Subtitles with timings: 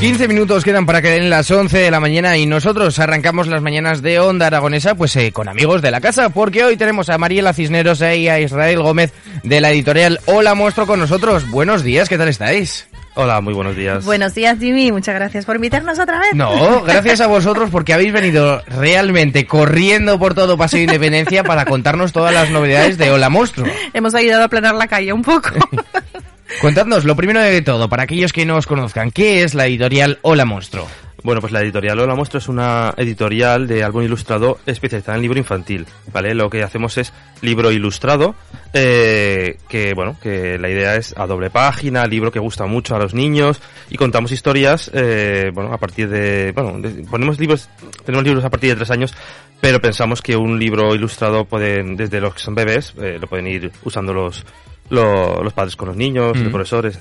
[0.00, 3.60] 15 minutos quedan para que den las 11 de la mañana y nosotros arrancamos las
[3.60, 7.18] mañanas de Onda Aragonesa pues eh, con amigos de la casa porque hoy tenemos a
[7.18, 11.50] Mariela Cisneros y a Israel Gómez de la editorial Hola Monstruo con nosotros.
[11.50, 12.88] Buenos días, ¿qué tal estáis?
[13.14, 14.02] Hola, muy buenos días.
[14.06, 14.90] Buenos días, Jimmy.
[14.90, 16.32] Muchas gracias por invitarnos otra vez.
[16.32, 21.66] No, gracias a vosotros porque habéis venido realmente corriendo por todo Paseo de Independencia para
[21.66, 23.68] contarnos todas las novedades de Hola Monstruo.
[23.92, 25.50] Hemos ayudado a planear la calle un poco.
[26.58, 30.18] Contadnos, lo primero de todo, para aquellos que no os conozcan, ¿qué es la editorial
[30.20, 30.86] Hola Monstruo?
[31.22, 35.38] Bueno, pues la editorial Hola Monstruo es una editorial de álbum ilustrado especializada en libro
[35.38, 36.34] infantil, ¿vale?
[36.34, 38.34] Lo que hacemos es libro ilustrado,
[38.74, 42.98] eh, que bueno, que la idea es a doble página, libro que gusta mucho a
[42.98, 46.76] los niños y contamos historias, eh, bueno, a partir de, bueno,
[47.10, 47.70] ponemos libros,
[48.04, 49.14] tenemos libros a partir de tres años,
[49.60, 53.46] pero pensamos que un libro ilustrado pueden, desde los que son bebés, eh, lo pueden
[53.46, 54.44] ir usando los
[54.90, 56.98] los padres con los niños, los profesores.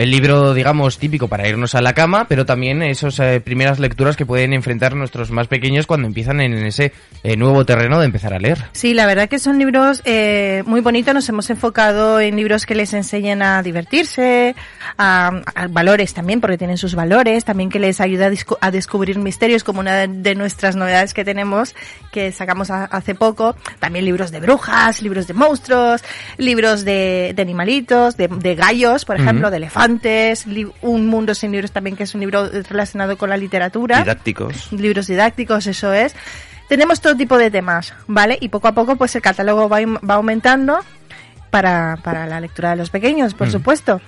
[0.00, 4.16] El libro, digamos, típico para irnos a la cama, pero también esas eh, primeras lecturas
[4.16, 8.32] que pueden enfrentar nuestros más pequeños cuando empiezan en ese eh, nuevo terreno de empezar
[8.32, 8.64] a leer.
[8.72, 11.12] Sí, la verdad que son libros eh, muy bonitos.
[11.12, 14.54] Nos hemos enfocado en libros que les enseñen a divertirse,
[14.96, 18.30] a, valores también, porque tienen sus valores, también que les ayuda
[18.62, 21.74] a, descubrir misterios, como una de nuestras novedades que tenemos,
[22.10, 23.54] que sacamos hace poco.
[23.80, 26.02] También libros de brujas, libros de monstruos,
[26.38, 30.46] libros de, animalitos, de, gallos, por ejemplo, de elefantes antes,
[30.82, 33.98] Un Mundo sin Libros también, que es un libro relacionado con la literatura.
[33.98, 34.72] Didácticos.
[34.72, 36.14] Libros didácticos, eso es.
[36.68, 38.38] Tenemos todo tipo de temas, ¿vale?
[38.40, 40.78] Y poco a poco, pues el catálogo va, va aumentando
[41.50, 43.50] para, para la lectura de los pequeños, por mm.
[43.50, 44.00] supuesto.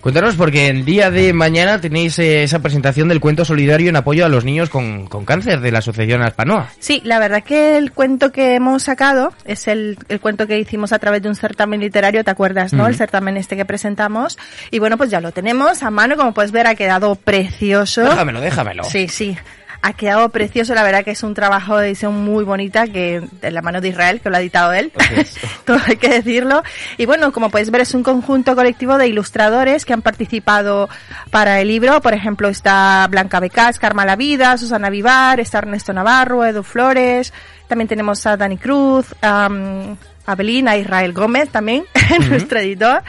[0.00, 4.24] Cuéntanos, porque el día de mañana tenéis eh, esa presentación del cuento solidario en apoyo
[4.24, 6.70] a los niños con, cáncer de la Asociación Aspanoa.
[6.78, 10.92] Sí, la verdad que el cuento que hemos sacado es el, el cuento que hicimos
[10.92, 12.86] a través de un certamen literario, ¿te acuerdas, no?
[12.86, 14.38] El certamen este que presentamos.
[14.70, 18.04] Y bueno, pues ya lo tenemos a mano, como puedes ver, ha quedado precioso.
[18.04, 18.84] Déjamelo, déjamelo.
[18.84, 19.36] Sí, sí
[19.82, 23.50] ha quedado precioso, la verdad que es un trabajo de edición muy bonita que de
[23.50, 24.92] la mano de Israel, que lo ha editado él,
[25.64, 26.62] todo hay que decirlo.
[26.96, 30.88] Y bueno, como podéis ver es un conjunto colectivo de ilustradores que han participado
[31.30, 35.92] para el libro, por ejemplo está Blanca Becas, Carma La Vida, Susana Vivar, está Ernesto
[35.92, 37.32] Navarro, Edu Flores,
[37.68, 39.96] también tenemos a Dani Cruz, um,
[40.28, 41.84] a Belín, a Israel Gómez también,
[42.28, 43.02] nuestro editor.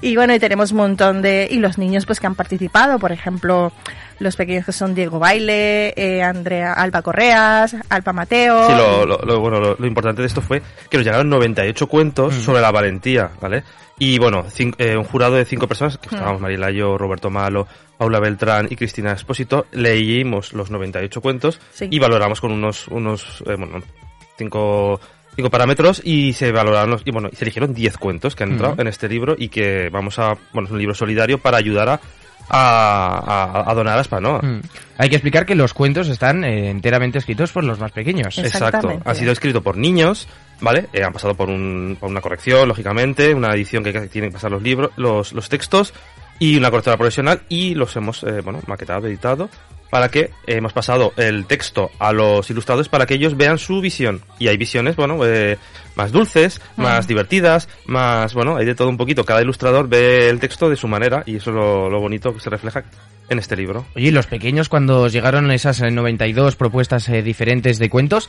[0.00, 1.46] Y bueno, y tenemos un montón de...
[1.48, 3.72] Y los niños pues que han participado, por ejemplo,
[4.18, 8.66] los pequeños que son Diego Baile, eh, Andrea Alba Correas, Alba Mateo.
[8.68, 12.40] Sí, lo, bueno, lo, importante de esto fue que nos llegaron 98 cuentos mm.
[12.40, 13.64] sobre la valentía, ¿vale?
[13.98, 14.44] Y bueno,
[14.78, 16.14] eh, un jurado de cinco personas, que mm.
[16.14, 17.66] estábamos Mariela, yo, Roberto Malo,
[17.96, 23.54] Paula Beltrán y Cristina Espósito, leímos los 98 cuentos y valoramos con unos, unos eh,
[23.56, 23.82] bueno,
[24.36, 25.00] cinco
[25.36, 28.76] cinco parámetros y se valoraron los, y bueno, se eligieron 10 cuentos que han entrado
[28.76, 28.80] mm.
[28.80, 32.00] en este libro y que vamos a, bueno, es un libro solidario para ayudar a
[32.48, 34.38] a, a, donar a ¿no?
[34.38, 34.60] Mm.
[34.98, 38.38] Hay que explicar que los cuentos están eh, enteramente escritos por los más pequeños.
[38.38, 39.00] Exacto.
[39.04, 40.28] Ha sido escrito por niños,
[40.60, 40.88] ¿vale?
[40.92, 44.50] Eh, han pasado por, un, por una corrección, lógicamente, una edición que tienen que pasar
[44.50, 45.92] los libros, los, los textos
[46.38, 49.48] y una correctora profesional y los hemos, eh, bueno, maquetado, editado
[49.94, 54.22] para que hemos pasado el texto a los ilustradores para que ellos vean su visión.
[54.40, 55.56] Y hay visiones, bueno, eh,
[55.94, 59.24] más dulces, más divertidas, más, bueno, hay de todo un poquito.
[59.24, 62.50] Cada ilustrador ve el texto de su manera y eso es lo, bonito que se
[62.50, 62.82] refleja
[63.28, 63.84] en este libro.
[63.96, 68.28] Oye, los pequeños cuando llegaron esas 92 eh, propuestas eh, diferentes de cuentos,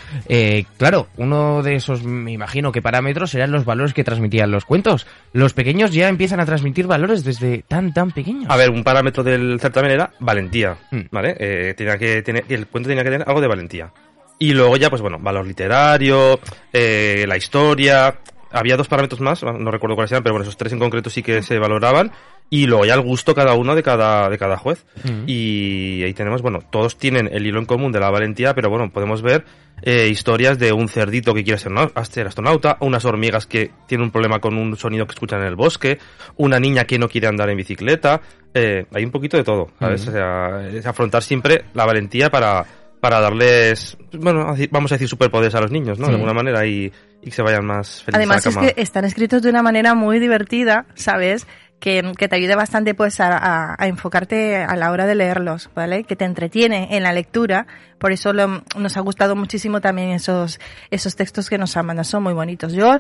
[0.78, 5.08] claro, uno de esos, me imagino que parámetros eran los valores que transmitían los cuentos.
[5.34, 8.46] Los pequeños ya empiezan a transmitir valores desde tan, tan pequeños.
[8.50, 11.02] A ver, un parámetro del certamen era valentía, mm.
[11.12, 11.74] ¿vale?
[11.76, 13.92] tenía que tener, el cuento tenía que tener algo de valentía.
[14.38, 16.40] Y luego ya, pues bueno, valor literario,
[16.74, 18.20] eh, la historia.
[18.52, 21.24] Había dos parámetros más, no recuerdo cuáles eran, pero bueno, esos tres en concreto sí
[21.24, 22.12] que se valoraban.
[22.50, 24.86] Y luego ya el gusto cada uno de cada, de cada juez.
[25.26, 28.92] Y ahí tenemos, bueno, todos tienen el hilo en común de la valentía, pero bueno,
[28.92, 29.46] podemos ver
[29.82, 31.72] eh, historias de un cerdito que quiere ser,
[32.10, 35.56] ser astronauta, unas hormigas que tienen un problema con un sonido que escuchan en el
[35.56, 35.98] bosque,
[36.38, 38.22] una niña que no quiere andar en bicicleta.
[38.54, 40.08] Eh, hay un poquito de todo, ¿sabes?
[40.08, 42.66] O sea, es afrontar siempre la valentía para
[43.06, 46.08] para darles, bueno, vamos a decir superpoderes a los niños, ¿no?
[46.08, 48.66] De alguna manera y, y, que se vayan más felices Además a la cama.
[48.66, 51.46] es que están escritos de una manera muy divertida, ¿sabes?
[51.80, 55.70] Que, que te ayude bastante pues a, a, a, enfocarte a la hora de leerlos,
[55.76, 56.04] ¿vale?
[56.04, 57.68] Que te entretiene en la lectura.
[58.00, 60.60] Por eso lo, nos ha gustado muchísimo también esos,
[60.92, 62.06] esos textos que nos han mandado.
[62.06, 62.74] Son muy bonitos.
[62.74, 63.00] Yo,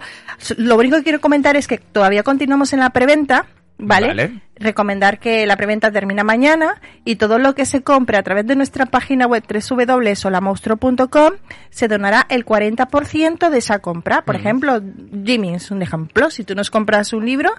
[0.57, 3.47] lo único que quiero comentar es que todavía continuamos en la preventa.
[3.77, 4.07] ¿Vale?
[4.07, 4.41] ¿Vale?
[4.55, 8.55] Recomendar que la preventa termina mañana y todo lo que se compre a través de
[8.55, 11.33] nuestra página web www.solamonstro.com
[11.71, 14.21] se donará el 40% de esa compra.
[14.21, 14.39] Por mm.
[14.39, 14.81] ejemplo,
[15.25, 16.29] Jimmy es un ejemplo.
[16.29, 17.51] Si tú nos compras un libro,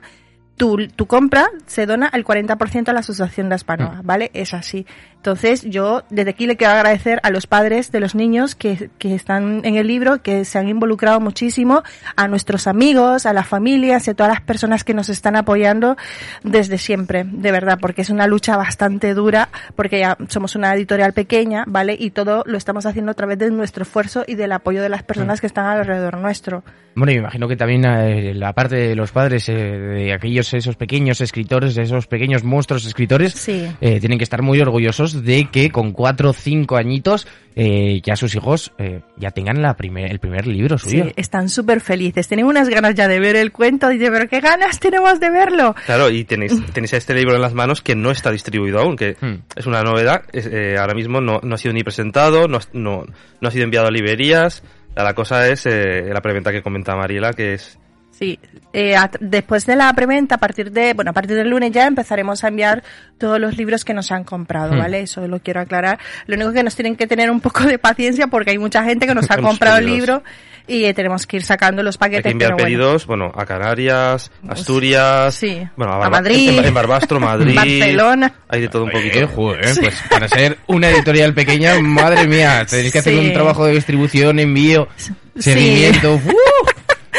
[0.56, 4.06] tu, tu compra se dona el 40% a la Asociación de Aspanoa, mm.
[4.06, 4.30] ¿vale?
[4.34, 4.86] Es así.
[5.26, 9.12] Entonces, yo desde aquí le quiero agradecer a los padres de los niños que, que
[9.12, 11.82] están en el libro, que se han involucrado muchísimo,
[12.14, 15.96] a nuestros amigos, a las familias y a todas las personas que nos están apoyando
[16.44, 21.12] desde siempre, de verdad, porque es una lucha bastante dura, porque ya somos una editorial
[21.12, 21.96] pequeña, ¿vale?
[21.98, 25.02] Y todo lo estamos haciendo a través de nuestro esfuerzo y del apoyo de las
[25.02, 25.40] personas mm.
[25.40, 26.62] que están alrededor nuestro.
[26.96, 30.76] Bueno, me imagino que también eh, la parte de los padres, eh, de aquellos, esos
[30.76, 35.92] pequeños escritores, esos pequeños monstruos escritores, eh, tienen que estar muy orgullosos de que con
[35.92, 37.26] cuatro o cinco añitos
[37.58, 41.04] eh, ya sus hijos eh, ya tengan la primer, el primer libro suyo.
[41.04, 42.28] Sí, están súper felices.
[42.28, 43.88] Tienen unas ganas ya de ver el cuento.
[43.88, 45.74] Dice, pero qué ganas tenemos de verlo.
[45.86, 49.16] Claro, y tenéis, tenéis este libro en las manos que no está distribuido aún, que
[49.18, 49.42] hmm.
[49.56, 50.24] es una novedad.
[50.34, 53.04] Eh, ahora mismo no, no, ha sido ni presentado, no, no,
[53.40, 54.62] no ha sido enviado a librerías.
[54.94, 57.78] La cosa es la preventa que comenta Mariela, que es
[58.18, 58.38] Sí,
[58.72, 62.44] eh, después de la preventa, a partir de, bueno, a partir del lunes ya empezaremos
[62.44, 62.82] a enviar
[63.18, 64.78] todos los libros que nos han comprado, hmm.
[64.78, 65.00] ¿vale?
[65.00, 65.98] Eso lo quiero aclarar.
[66.26, 69.06] Lo único que nos tienen que tener un poco de paciencia porque hay mucha gente
[69.06, 70.22] que nos ha comprado el libro
[70.66, 72.24] y eh, tenemos que ir sacando los paquetes.
[72.26, 75.66] Hay que enviar pedidos, bueno, a Canarias, Asturias, sí.
[75.76, 78.32] bueno, a, Madrid, en, Barbastro, Madrid, Barcelona.
[78.48, 79.18] Hay de todo un poquito.
[79.18, 79.28] Eh,
[79.78, 84.38] pues para ser una editorial pequeña, madre mía, tenéis que hacer un trabajo de distribución,
[84.38, 84.88] envío,
[85.38, 86.14] seguimiento.
[86.14, 86.55] ¡uh!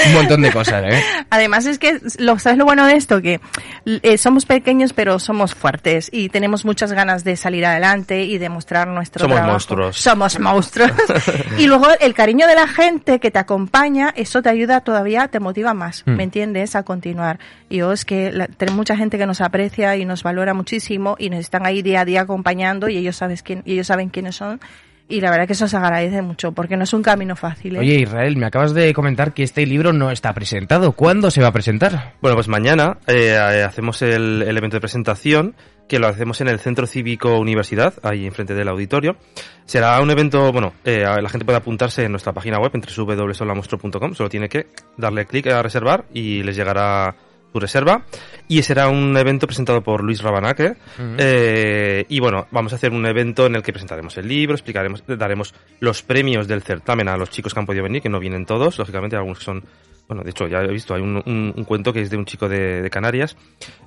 [0.06, 1.04] Un montón de cosas, ¿eh?
[1.30, 3.22] Además es que, lo, ¿sabes lo bueno de esto?
[3.22, 3.40] Que
[3.86, 8.50] eh, somos pequeños pero somos fuertes y tenemos muchas ganas de salir adelante y de
[8.50, 9.98] mostrar nuestro Somos monstruos.
[9.98, 10.92] Somos monstruos.
[11.58, 15.40] y luego el cariño de la gente que te acompaña, eso te ayuda todavía, te
[15.40, 16.22] motiva más, ¿me mm.
[16.22, 16.76] entiendes?
[16.76, 17.40] A continuar.
[17.70, 21.30] Y yo es que tenemos mucha gente que nos aprecia y nos valora muchísimo y
[21.30, 24.36] nos están ahí día a día acompañando y ellos, sabes quién, y ellos saben quiénes
[24.36, 24.60] son
[25.10, 27.76] y la verdad que eso se agradece mucho porque no es un camino fácil.
[27.76, 27.80] ¿eh?
[27.80, 30.92] Oye, Israel, me acabas de comentar que este libro no está presentado.
[30.92, 32.16] ¿Cuándo se va a presentar?
[32.22, 35.56] Bueno, pues mañana eh, hacemos el, evento de presentación
[35.88, 39.16] que lo hacemos en el Centro Cívico Universidad, ahí enfrente del auditorio.
[39.66, 44.14] Será un evento, bueno, eh, la gente puede apuntarse en nuestra página web, entre www.solamonstro.com,
[44.14, 44.68] solo tiene que
[44.98, 47.16] darle clic a reservar y les llegará
[47.52, 48.04] tu reserva.
[48.48, 50.76] Y será un evento presentado por Luis Rabanaque.
[51.18, 55.04] eh, y bueno, vamos a hacer un evento en el que presentaremos el libro, explicaremos,
[55.08, 58.46] daremos los premios del certamen a los chicos que han podido venir, que no vienen
[58.46, 59.64] todos, lógicamente, algunos que son
[60.08, 62.48] bueno, de hecho, ya he visto, hay un, un, cuento que es de un chico
[62.48, 63.36] de, de Canarias.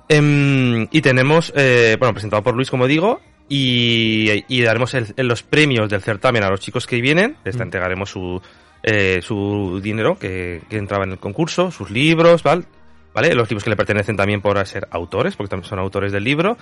[0.07, 3.19] Eh, y tenemos, eh, bueno, presentado por Luis, como digo,
[3.49, 7.37] y, y daremos el, los premios del certamen a los chicos que vienen.
[7.43, 8.39] Les entregaremos su,
[8.83, 12.65] eh, su dinero que, que entraba en el concurso, sus libros, ¿vale?
[13.13, 13.33] ¿Vale?
[13.35, 16.57] Los libros que le pertenecen también por ser autores, porque también son autores del libro.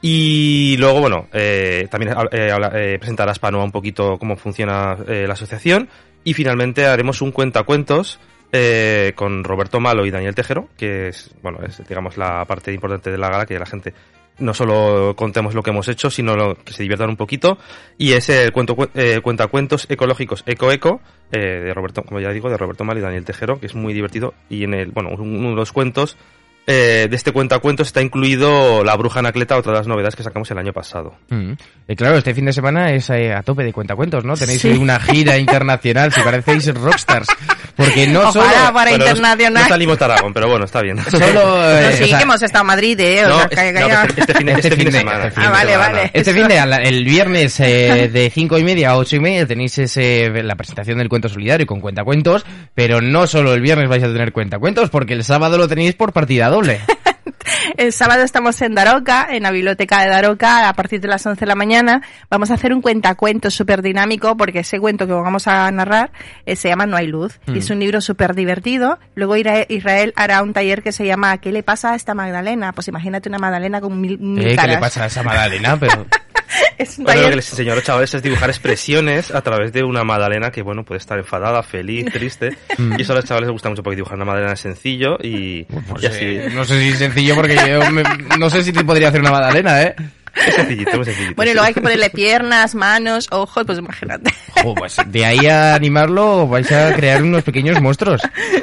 [0.00, 5.34] Y luego, bueno, eh, también eh, eh, presentará Spanoa un poquito cómo funciona eh, la
[5.34, 5.88] asociación.
[6.24, 8.18] Y finalmente haremos un cuentacuentos
[8.52, 13.10] eh, con Roberto Malo y Daniel Tejero, que es, bueno, es, digamos, la parte importante
[13.10, 13.94] de la gala, que la gente
[14.38, 17.58] no solo contemos lo que hemos hecho, sino lo, que se diviertan un poquito.
[17.98, 22.50] Y es el cuento, eh, cuentacuentos ecológicos Eco Eco, eh, de Roberto, como ya digo,
[22.50, 24.34] de Roberto Mal y Daniel Tejero, que es muy divertido.
[24.48, 26.16] Y en el, bueno, uno de los cuentos
[26.66, 30.50] eh, de este cuentacuentos está incluido La Bruja Anacleta, otra de las novedades que sacamos
[30.50, 31.14] el año pasado.
[31.28, 31.52] Mm.
[31.88, 34.36] Y claro, este fin de semana es eh, a tope de cuentacuentos, ¿no?
[34.36, 37.28] Tenéis una gira internacional, si parecéis rockstars.
[37.76, 38.46] Porque no solo...
[38.72, 39.62] para internacional.
[39.62, 40.98] No salimos a Aragón, pero bueno, está bien.
[41.10, 41.70] Solo...
[41.70, 43.24] Eh, sí, que hemos estado en Madrid, ¿eh?
[43.26, 45.32] no, este, este, fin, este, fin, de, semana.
[45.34, 46.10] ah, vale, vale.
[46.12, 49.78] Este fin de, el viernes eh, de cinco y media a ocho y media tenéis
[49.78, 54.08] ese, la presentación del cuento solidario con cuentacuentos, pero no solo el viernes vais a
[54.08, 56.80] tener cuentacuentos, porque el sábado lo tenéis por partida doble.
[57.76, 61.40] El sábado estamos en Daroca, en la biblioteca de Daroca, a partir de las 11
[61.40, 62.02] de la mañana.
[62.30, 66.10] Vamos a hacer un cuentacuento súper dinámico, porque ese cuento que vamos a narrar
[66.46, 67.40] eh, se llama No hay luz.
[67.46, 67.72] Y es mm.
[67.72, 68.98] un libro súper divertido.
[69.14, 72.72] Luego Israel hará un taller que se llama ¿Qué le pasa a esta Magdalena?
[72.72, 75.76] Pues imagínate una Magdalena con mil, mil ¿Qué le pasa a esa Magdalena?
[75.78, 76.06] Pero...
[76.78, 79.72] es un bueno, lo que les enseñó a los chavales es dibujar expresiones a través
[79.72, 82.56] de una Madalena que, bueno, puede estar enfadada, feliz, triste.
[82.78, 82.98] Mm.
[82.98, 85.64] y eso a los chavales les gusta mucho porque dibujar una Madalena es sencillo y,
[85.64, 86.38] pues, y así.
[86.54, 87.80] no sé si es sencillo porque yo
[88.38, 89.94] no sé si te podría hacer una Madalena, ¿eh?
[90.34, 91.34] Es sencillito, muy sencillito.
[91.36, 94.32] Bueno, y luego hay que ponerle piernas, manos, ojos, pues imagínate.
[94.62, 98.22] Jo, pues de ahí a animarlo vais a crear unos pequeños monstruos.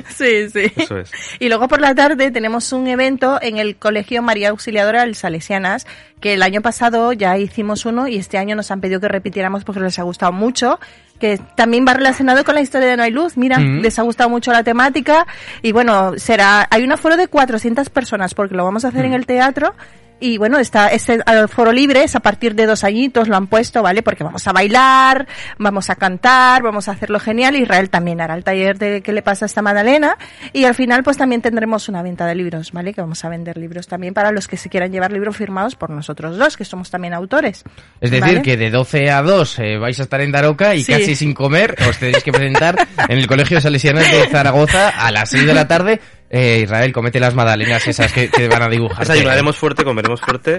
[0.10, 0.72] Sí, sí.
[0.76, 1.12] Eso es.
[1.40, 5.86] Y luego por la tarde tenemos un evento en el Colegio María Auxiliadora del Salesianas,
[6.20, 9.64] que el año pasado ya hicimos uno y este año nos han pedido que repitiéramos
[9.64, 10.80] porque les ha gustado mucho,
[11.20, 13.38] que también va relacionado con la historia de No hay luz.
[13.38, 13.80] Mira, Mm.
[13.82, 15.26] les ha gustado mucho la temática
[15.62, 19.14] y bueno, será hay un aforo de 400 personas porque lo vamos a hacer en
[19.14, 19.76] el teatro.
[20.20, 23.82] Y bueno, está ese foro libre, es a partir de dos añitos, lo han puesto,
[23.82, 24.02] ¿vale?
[24.04, 27.56] Porque vamos a bailar, vamos a cantar, vamos a hacerlo genial.
[27.56, 30.18] Israel también hará el taller de qué le pasa a esta Madalena.
[30.54, 32.94] Y al final, pues también tendremos una venta de libros, ¿vale?
[32.94, 35.90] Que vamos a vender libros también para los que se quieran llevar libros firmados por
[35.90, 37.64] nosotros dos, que somos también autores.
[38.02, 38.42] Es decir, ¿vale?
[38.42, 40.92] que de 12 a 2 eh, vais a estar en Daroca y Sí.
[40.94, 42.76] casi sin comer os tenéis que presentar
[43.08, 46.00] en el Colegio Salesiano de Zaragoza a las 6 de la tarde.
[46.32, 49.00] Eh, Israel, comete las magdalenas esas que, que van a dibujar.
[49.00, 50.58] Desayunaremos fuerte, comeremos fuerte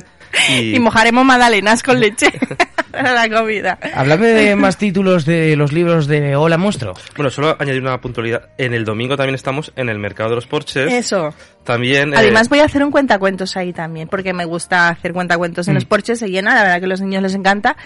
[0.48, 0.74] y...
[0.76, 2.26] Y mojaremos magdalenas con leche
[2.90, 3.78] para la comida.
[3.94, 6.94] Háblame de más títulos de los libros de Hola Monstruo.
[7.14, 8.48] Bueno, solo añadir una puntualidad.
[8.58, 10.92] En el domingo también estamos en el mercado de los porches.
[10.92, 11.32] Eso.
[11.62, 12.14] También...
[12.14, 15.74] eh, Además voy a hacer un cuentacuentos ahí también, porque me gusta hacer cuentacuentos en
[15.74, 17.76] los porches, se llena, la verdad que a los niños les encanta.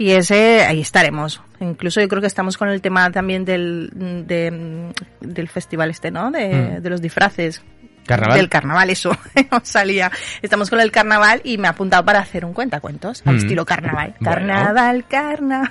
[0.00, 1.42] Y ese, ahí estaremos.
[1.60, 3.90] Incluso yo creo que estamos con el tema también del,
[4.26, 6.30] de, del festival este, ¿no?
[6.30, 6.82] De, Mm.
[6.82, 7.62] de los disfraces.
[8.06, 8.38] ¿Carnaval?
[8.38, 9.10] Del carnaval, eso.
[9.52, 10.10] No salía.
[10.40, 13.38] Estamos con el carnaval y me ha apuntado para hacer un cuentacuentos al Mm.
[13.38, 14.14] estilo carnaval.
[14.20, 14.36] Bueno.
[14.36, 15.70] Carnaval, carnaval.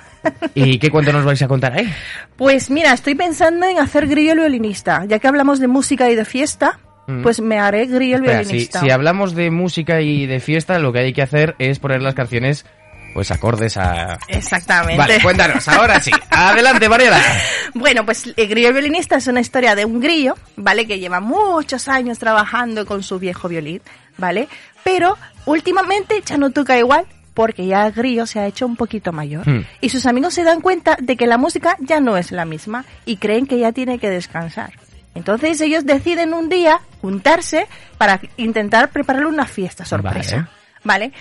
[0.54, 1.92] ¿Y qué cuento nos vais a contar ahí?
[2.36, 5.04] Pues mira, estoy pensando en hacer grillo el violinista.
[5.06, 7.22] Ya que hablamos de música y de fiesta, Mm.
[7.22, 8.80] pues me haré grillo el Espera, si, violinista.
[8.80, 12.14] si hablamos de música y de fiesta, lo que hay que hacer es poner las
[12.14, 12.64] canciones
[13.12, 14.18] pues acordes a...
[14.28, 14.96] Exactamente.
[14.96, 16.10] Vale, cuéntanos, ahora sí.
[16.30, 17.20] Adelante, Mariela.
[17.72, 20.88] Bueno, pues el grillo violinista es una historia de un grillo, ¿vale?
[20.88, 23.80] Que lleva muchos años trabajando con su viejo violín,
[24.18, 24.48] ¿vale?
[24.82, 29.12] Pero últimamente ya no toca igual porque ya el grillo se ha hecho un poquito
[29.12, 29.48] mayor.
[29.48, 29.64] Hmm.
[29.80, 32.84] Y sus amigos se dan cuenta de que la música ya no es la misma
[33.04, 34.72] y creen que ya tiene que descansar.
[35.14, 37.66] Entonces ellos deciden un día juntarse
[37.98, 40.48] para intentar prepararle una fiesta sorpresa.
[40.82, 41.12] ¿Vale?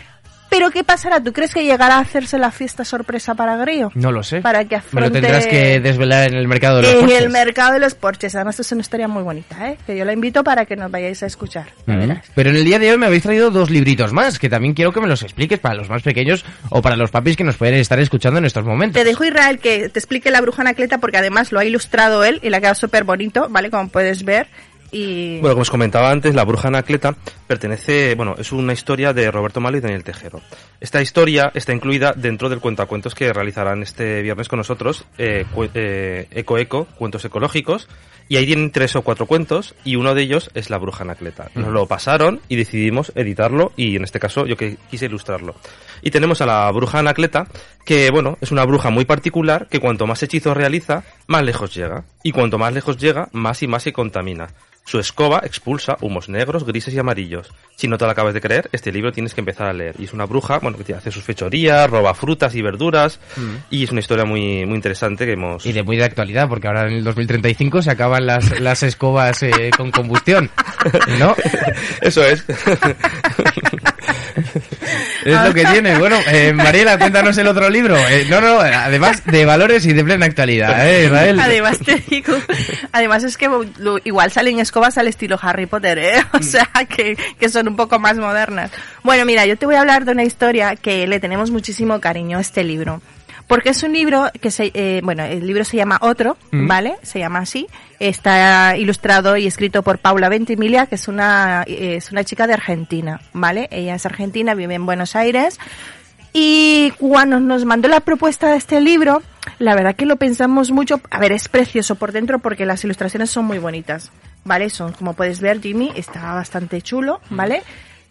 [0.59, 1.23] Pero ¿qué pasará?
[1.23, 3.91] ¿Tú crees que llegará a hacerse la fiesta sorpresa para Grillo?
[3.95, 4.41] No lo sé.
[4.41, 7.21] Para que Me lo afronte- tendrás que desvelar en el mercado de los en porches.
[7.21, 8.35] el mercado de los porches.
[8.35, 9.77] Además, es una historia muy bonita, ¿eh?
[9.87, 11.67] Que yo la invito para que nos vayáis a escuchar.
[11.85, 12.11] Mm.
[12.35, 14.91] Pero en el día de hoy me habéis traído dos libritos más, que también quiero
[14.91, 17.75] que me los expliques para los más pequeños o para los papis que nos pueden
[17.75, 19.01] estar escuchando en estos momentos.
[19.01, 22.41] Te dejo Israel que te explique la bruja Anacleta porque además lo ha ilustrado él
[22.43, 23.69] y le ha quedado súper bonito, ¿vale?
[23.69, 24.47] Como puedes ver.
[24.91, 27.15] Y Bueno, como os comentaba antes, La Bruja Anacleta
[27.47, 30.41] pertenece, bueno, es una historia de Roberto Malo y Daniel Tejero.
[30.79, 36.27] Esta historia está incluida dentro del cuentacuentos que realizarán este viernes con nosotros, eh, eh,
[36.31, 37.87] Eco Eco, cuentos ecológicos,
[38.29, 41.49] y ahí tienen tres o cuatro cuentos, y uno de ellos es La Bruja Anacleta.
[41.55, 45.55] Nos lo pasaron y decidimos editarlo, y en este caso yo que quise ilustrarlo.
[46.03, 47.47] Y tenemos a la Bruja Anacleta,
[47.83, 52.05] que, bueno, es una bruja muy particular, que cuanto más hechizos realiza, más lejos llega.
[52.23, 54.47] Y cuanto más lejos llega, más y más se contamina.
[54.89, 57.51] Su escoba expulsa humos negros, grises y amarillos.
[57.75, 59.93] Si no te lo acabas de creer, este libro tienes que empezar a leer.
[59.99, 63.19] Y es una bruja, bueno, que hace sus fechorías, roba frutas y verduras.
[63.69, 65.63] Y es una historia muy, muy interesante que hemos...
[65.63, 67.91] Y de muy de actualidad, porque ahora en el 2035 se
[68.25, 70.49] las, las escobas eh, con combustión,
[71.17, 71.35] ¿no?
[72.01, 72.43] Eso es.
[75.25, 75.97] Es lo que tiene.
[75.97, 77.97] Bueno, eh, Mariela, cuéntanos el otro libro.
[77.97, 81.39] Eh, no, no, además de valores y de plena actualidad, ¿eh, Israel?
[81.39, 82.33] además te digo,
[82.91, 86.23] además es que lo- igual salen escobas al estilo Harry Potter, ¿eh?
[86.33, 88.71] O sea, que, que son un poco más modernas.
[89.03, 92.37] Bueno, mira, yo te voy a hablar de una historia que le tenemos muchísimo cariño
[92.37, 93.01] a este libro.
[93.49, 96.67] Porque es un libro que se, eh, bueno, el libro se llama Otro, Mm.
[96.67, 96.95] ¿vale?
[97.01, 97.67] Se llama así.
[97.99, 102.53] Está ilustrado y escrito por Paula Ventimiglia, que es una, eh, es una chica de
[102.53, 103.67] Argentina, ¿vale?
[103.71, 105.59] Ella es argentina, vive en Buenos Aires.
[106.31, 109.23] Y cuando nos mandó la propuesta de este libro,
[109.57, 111.01] la verdad que lo pensamos mucho.
[111.09, 114.11] A ver, es precioso por dentro porque las ilustraciones son muy bonitas,
[114.45, 114.69] ¿vale?
[114.69, 117.63] Son, como puedes ver, Jimmy está bastante chulo, ¿vale?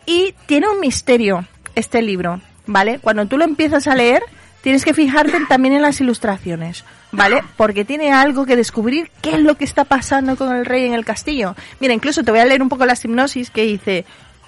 [0.05, 1.45] Y tiene un misterio
[1.77, 2.99] este libro, ¿vale?
[2.99, 4.23] Cuando tú lo empiezas a leer,
[4.63, 7.43] tienes que fijarte también en las ilustraciones, ¿vale?
[7.57, 10.95] Porque tiene algo que descubrir qué es lo que está pasando con el rey en
[10.95, 11.55] el castillo.
[11.81, 14.05] Mira, incluso te voy a leer un poco la hipnosis que dice,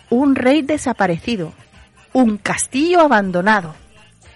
[0.09, 1.53] un rey desaparecido,
[2.13, 3.75] un castillo abandonado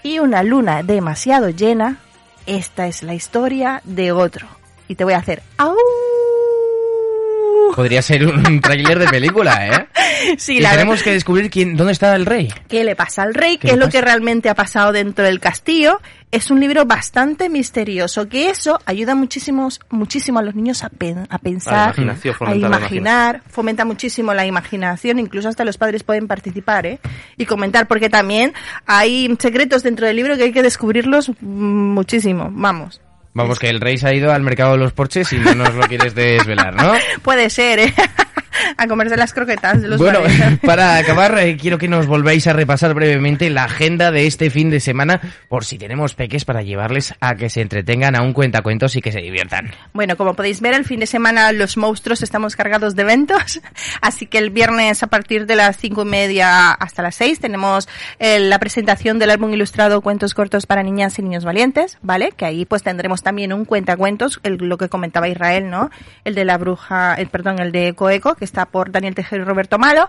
[0.02, 1.98] y una luna demasiado llena,
[2.46, 4.46] esta es la historia de otro.
[4.86, 5.74] Y te voy a hacer ¡Au!
[7.74, 9.86] Podría ser un tráiler de película, ¿eh?
[10.38, 12.52] Sí, Y la tenemos que descubrir quién, dónde está el rey.
[12.68, 15.38] qué le pasa al rey, ¿Qué qué es lo que realmente ha pasado dentro del
[15.40, 16.00] castillo.
[16.30, 21.26] Es un libro bastante misterioso, que eso ayuda muchísimo, muchísimo a los niños a, pen-
[21.30, 26.26] a pensar, imaginación, a la imaginar, fomenta muchísimo la imaginación, incluso hasta los padres pueden
[26.26, 26.98] participar ¿eh?
[27.36, 28.52] y comentar, porque también
[28.86, 31.34] hay secretos dentro del libro que hay que descubrirlos mm,
[31.94, 33.00] muchísimo, vamos.
[33.34, 35.74] Vamos, que el rey se ha ido al mercado de los porches y no nos
[35.74, 36.92] lo quieres desvelar, ¿no?
[37.22, 37.94] Puede ser, ¿eh?
[38.76, 40.20] a comerse las croquetas de los bueno,
[40.62, 44.70] para acabar, eh, quiero que nos volváis a repasar brevemente la agenda de este fin
[44.70, 48.96] de semana, por si tenemos peques para llevarles a que se entretengan a un cuentacuentos
[48.96, 49.70] y que se diviertan.
[49.92, 53.60] Bueno, como podéis ver, el fin de semana los monstruos estamos cargados de eventos,
[54.00, 57.88] así que el viernes a partir de las cinco y media hasta las seis tenemos
[58.18, 62.32] eh, la presentación del álbum ilustrado Cuentos cortos para niñas y niños valientes, ¿vale?
[62.36, 65.90] Que ahí pues tendremos también un cuentacuentos, el, lo que comentaba Israel, ¿no?
[66.24, 69.46] El de la bruja, el, perdón, el de Coeco, que está por Daniel Tejero y
[69.46, 70.08] Roberto Malo.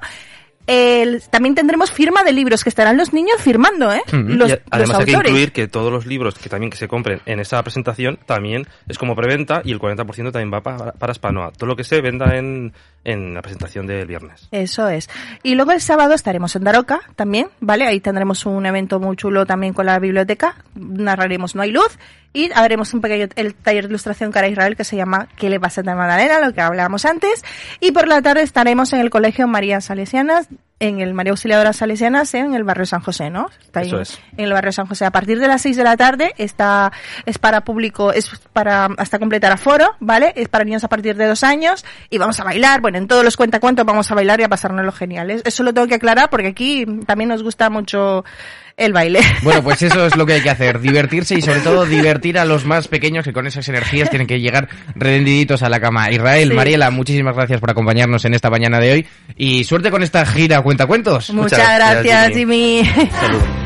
[0.68, 4.01] El- también tendremos firma de libros que estarán los niños firmando, ¿eh?
[4.12, 6.77] Los, Y a- además los hay que incluir que todos los libros que también que
[6.77, 10.92] se compren en esa presentación también es como preventa y el 40% también va para,
[10.94, 11.51] para Spanoa.
[11.51, 12.74] Todo lo que se venda en,
[13.06, 14.50] en la presentación del viernes.
[14.52, 15.10] Eso es.
[15.44, 17.86] Y luego el sábado estaremos en Daroca también, ¿vale?
[17.86, 20.56] Ahí tendremos un evento muy chulo también con la biblioteca.
[20.74, 21.98] Narraremos No hay luz
[22.34, 25.50] y haremos un pequeño el taller de ilustración cara a Israel que se llama ¿Qué
[25.50, 26.40] le pasa a Magdalena?
[26.40, 27.44] Lo que hablábamos antes.
[27.80, 32.34] Y por la tarde estaremos en el Colegio María Salesianas, en el María Auxiliadora Salesianas,
[32.34, 33.48] en el barrio San José, ¿no?
[33.62, 34.20] Está ahí Eso es.
[34.36, 35.05] en el barrio San José.
[35.05, 36.91] A partir de las 6 de la tarde está,
[37.25, 40.34] es para público, es para hasta completar aforo, ¿vale?
[40.36, 42.82] Es para niños a partir de dos años y vamos a bailar.
[42.82, 45.32] Bueno, en todos los cuentacuentos vamos a bailar y a pasárnoslo genial.
[45.32, 48.25] Es- Eso lo tengo que aclarar porque aquí también nos gusta mucho
[48.77, 49.20] el baile.
[49.44, 52.46] Bueno, pues eso es lo que hay que hacer, divertirse y sobre todo divertir a
[52.46, 56.12] los más pequeños que con esas energías tienen que llegar rendiditos a la cama.
[56.12, 56.55] Israel, Sí.
[56.55, 60.62] Mariela, muchísimas gracias por acompañarnos en esta mañana de hoy y suerte con esta gira
[60.62, 61.32] Cuentacuentos.
[61.32, 62.84] Muchas, gracias, gracias, Jimmy.
[62.84, 63.10] Jimmy.
[63.12, 63.64] Saludos.